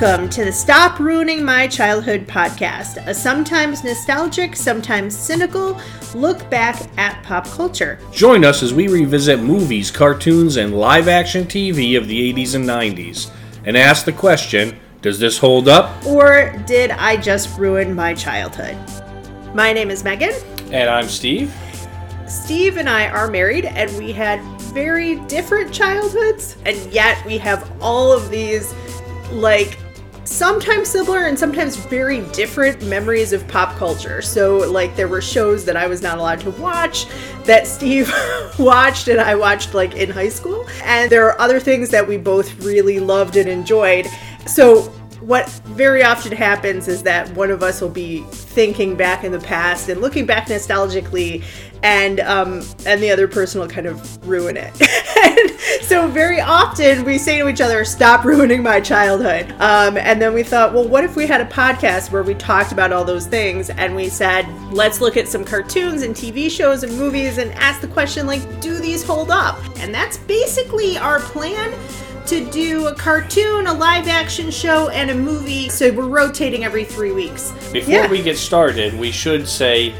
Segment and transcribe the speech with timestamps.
[0.00, 5.80] Welcome to the Stop Ruining My Childhood podcast, a sometimes nostalgic, sometimes cynical
[6.14, 7.98] look back at pop culture.
[8.12, 12.64] Join us as we revisit movies, cartoons, and live action TV of the 80s and
[12.64, 13.32] 90s
[13.64, 16.06] and ask the question Does this hold up?
[16.06, 18.76] Or did I just ruin my childhood?
[19.52, 20.32] My name is Megan.
[20.70, 21.52] And I'm Steve.
[22.28, 27.68] Steve and I are married, and we had very different childhoods, and yet we have
[27.82, 28.72] all of these
[29.32, 29.76] like
[30.28, 34.20] sometimes similar and sometimes very different memories of pop culture.
[34.20, 37.06] So, like, there were shows that I was not allowed to watch
[37.44, 38.12] that Steve
[38.58, 40.66] watched and I watched, like, in high school.
[40.84, 44.06] And there are other things that we both really loved and enjoyed.
[44.46, 49.32] So, what very often happens is that one of us will be thinking back in
[49.32, 51.42] the past and looking back nostalgically
[51.82, 54.74] and um, and the other person will kind of ruin it.
[55.82, 60.34] so very often we say to each other, "Stop ruining my childhood." Um, and then
[60.34, 63.26] we thought, well, what if we had a podcast where we talked about all those
[63.26, 67.52] things and we said, let's look at some cartoons and TV shows and movies and
[67.52, 69.58] ask the question like, do these hold up?
[69.78, 71.72] And that's basically our plan
[72.28, 75.70] to do a cartoon, a live action show, and a movie.
[75.70, 77.52] So we're rotating every three weeks.
[77.72, 78.10] Before yeah.
[78.10, 79.94] we get started, we should say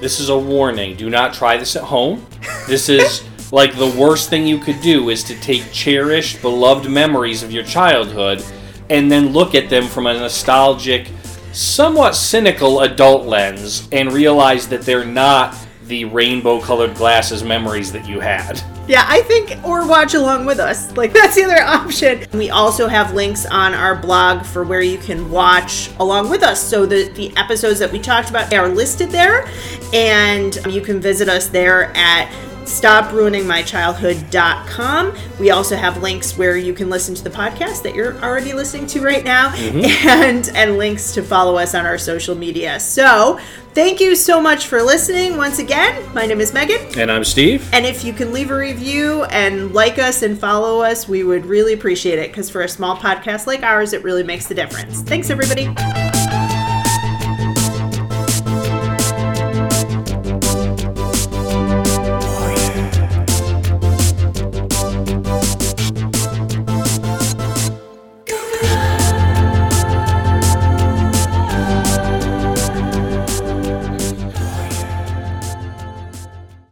[0.00, 0.96] this is a warning.
[0.96, 2.24] Do not try this at home.
[2.66, 7.42] This is like the worst thing you could do is to take cherished, beloved memories
[7.42, 8.42] of your childhood
[8.88, 11.08] and then look at them from a nostalgic,
[11.52, 15.54] somewhat cynical adult lens and realize that they're not
[15.86, 18.62] the rainbow colored glasses memories that you had.
[18.86, 20.94] Yeah, I think, or watch along with us.
[20.96, 22.26] Like, that's the other option.
[22.32, 26.62] We also have links on our blog for where you can watch along with us.
[26.62, 29.48] So, the, the episodes that we talked about are listed there,
[29.92, 32.30] and you can visit us there at
[32.64, 35.16] stopruiningmychildhood.com.
[35.38, 38.86] We also have links where you can listen to the podcast that you're already listening
[38.88, 39.78] to right now mm-hmm.
[40.08, 42.80] and and links to follow us on our social media.
[42.80, 43.38] So,
[43.74, 46.12] thank you so much for listening once again.
[46.14, 47.68] My name is Megan and I'm Steve.
[47.72, 51.46] And if you can leave a review and like us and follow us, we would
[51.46, 55.02] really appreciate it cuz for a small podcast like ours it really makes the difference.
[55.02, 55.68] Thanks everybody.